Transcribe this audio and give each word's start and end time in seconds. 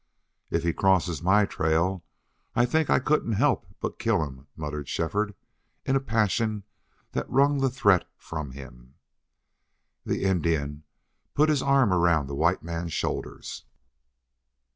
"If 0.49 0.63
he 0.63 0.73
crosses 0.73 1.21
my 1.21 1.45
trail 1.45 2.03
I 2.55 2.65
think 2.65 2.89
I 2.89 2.97
couldn't 2.97 3.33
help 3.33 3.67
but 3.79 3.99
kill 3.99 4.23
him," 4.23 4.47
muttered 4.55 4.89
Shefford 4.89 5.35
in 5.85 5.95
a 5.95 5.99
passion 5.99 6.63
that 7.11 7.29
wrung 7.29 7.59
the 7.59 7.69
threat 7.69 8.09
from 8.17 8.53
him. 8.53 8.95
The 10.03 10.23
Indian 10.23 10.85
put 11.35 11.49
his 11.49 11.61
arm 11.61 11.93
round 11.93 12.27
the 12.27 12.33
white 12.33 12.63
man's 12.63 12.93
shoulders. 12.93 13.65